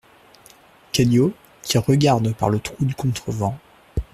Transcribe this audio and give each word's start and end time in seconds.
CADIO, 0.93 1.31
qui 1.61 1.77
regarde 1.77 2.33
par 2.33 2.49
le 2.49 2.57
trou 2.59 2.73
du 2.85 2.95
contrevent. 2.95 3.55